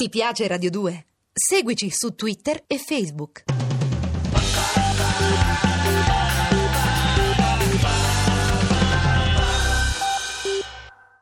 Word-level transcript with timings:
Ti 0.00 0.08
piace 0.10 0.46
Radio 0.46 0.70
2? 0.70 1.06
Seguici 1.32 1.90
su 1.90 2.14
Twitter 2.14 2.62
e 2.68 2.78
Facebook. 2.78 3.42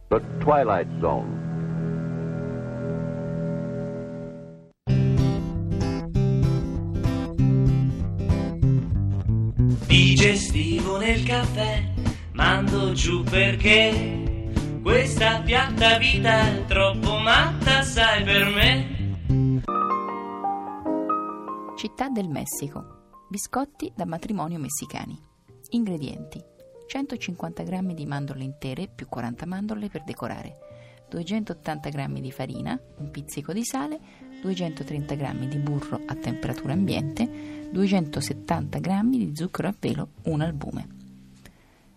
The 0.09 0.21
Twilight 0.41 0.91
Zone. 1.01 1.45
Digestivo 9.87 10.99
nel 10.99 11.23
caffè, 11.23 11.83
mando 12.33 12.93
giù 12.93 13.23
perché 13.23 14.27
questa 14.87 15.43
piatta 15.45 15.99
vita 15.99 16.47
è 16.47 16.65
troppo 16.67 17.19
matta, 17.19 17.83
sai 17.83 18.23
per 18.23 18.46
Città 21.77 22.09
del 22.09 22.31
Messico. 22.31 23.27
Biscotti 23.29 23.93
da 23.95 24.07
matrimonio 24.07 24.59
messicani. 24.59 25.15
Ingredienti: 25.73 26.43
150 26.87 27.63
g 27.65 27.93
di 27.93 28.07
mandorle 28.07 28.45
intere 28.45 28.89
più 28.89 29.07
40 29.07 29.45
mandorle 29.45 29.91
per 29.91 30.03
decorare, 30.03 30.57
280 31.11 31.91
g 31.91 32.21
di 32.21 32.33
farina, 32.33 32.81
un 32.97 33.11
pizzico 33.11 33.53
di 33.53 33.63
sale, 33.63 34.01
230 34.41 35.15
g 35.17 35.49
di 35.49 35.59
burro 35.59 36.01
a 36.07 36.15
temperatura 36.15 36.73
ambiente, 36.73 37.69
270 37.71 38.79
g 38.79 39.03
di 39.11 39.37
zucchero 39.37 39.69
a 39.69 39.75
velo, 39.79 40.13
un 40.23 40.41
albume. 40.41 40.89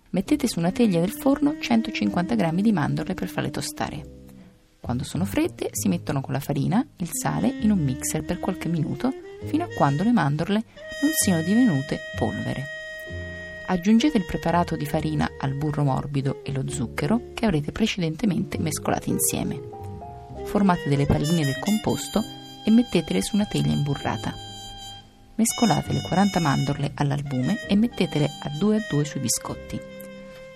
Mettete 0.10 0.50
su 0.50 0.60
una 0.60 0.74
teglia 0.74 1.00
del 1.00 1.12
forno 1.12 1.58
150 1.58 2.36
g 2.36 2.62
di 2.62 2.74
mandorle 2.74 3.14
per 3.14 3.30
farle 3.30 3.50
tostare. 3.50 4.19
Quando 4.90 5.06
sono 5.06 5.24
fredde 5.24 5.70
si 5.72 5.88
mettono 5.88 6.20
con 6.20 6.34
la 6.34 6.40
farina, 6.40 6.84
il 6.96 7.10
sale 7.12 7.48
in 7.48 7.70
un 7.70 7.78
mixer 7.78 8.24
per 8.24 8.40
qualche 8.40 8.70
minuto 8.70 9.14
fino 9.46 9.64
a 9.64 9.68
quando 9.68 10.04
le 10.04 10.12
mandorle 10.12 10.64
non 11.04 11.12
siano 11.14 11.44
divenute 11.44 12.00
polvere. 12.18 12.66
Aggiungete 13.68 14.18
il 14.18 14.26
preparato 14.26 14.76
di 14.76 14.88
farina 14.88 15.30
al 15.38 15.54
burro 15.54 15.84
morbido 15.84 16.44
e 16.44 16.52
lo 16.52 16.68
zucchero 16.68 17.22
che 17.36 17.46
avrete 17.46 17.72
precedentemente 17.72 18.58
mescolati 18.58 19.12
insieme. 19.12 19.62
Formate 20.46 20.90
delle 20.90 21.06
palline 21.06 21.46
del 21.46 21.60
composto 21.60 22.24
e 22.66 22.72
mettetele 22.72 23.22
su 23.22 23.36
una 23.36 23.46
teglia 23.46 23.72
imburrata. 23.72 24.34
Mescolate 25.36 25.94
le 25.94 26.02
40 26.02 26.40
mandorle 26.40 26.92
all'albume 26.96 27.68
e 27.68 27.76
mettetele 27.76 28.26
a 28.26 28.50
2 28.58 28.76
a 28.76 28.86
2 28.90 29.06
sui 29.06 29.20
biscotti. 29.20 29.80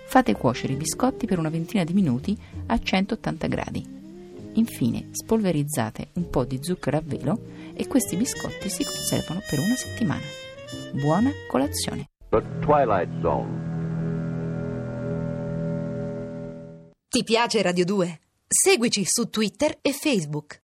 Fate 0.08 0.34
cuocere 0.34 0.74
i 0.74 0.78
biscotti 0.78 1.28
per 1.28 1.38
una 1.38 1.50
ventina 1.50 1.84
di 1.84 1.94
minuti 1.94 2.36
a 2.66 2.80
180 2.80 3.46
gradi. 3.46 4.02
Infine 4.54 5.10
spolverizzate 5.12 6.10
un 6.14 6.30
po' 6.30 6.46
di 6.46 6.60
zucchero 6.62 6.98
a 6.98 7.02
velo 7.04 7.40
e 7.74 7.88
questi 7.88 8.16
biscotti 8.16 8.70
si 8.70 8.84
conservano 8.84 9.42
per 9.50 9.60
una 9.60 9.76
settimana. 9.76 10.22
Buona 10.92 11.32
colazione! 11.48 12.10
The 12.30 12.44
Twilight 12.62 13.22
Zone. 13.22 13.72
Ti 17.08 17.24
piace 17.24 17.62
Radio 17.62 17.86
2? 17.86 18.20
Seguici 18.48 19.04
su 19.06 19.30
Twitter 19.30 19.78
e 19.82 19.92
Facebook. 19.92 20.60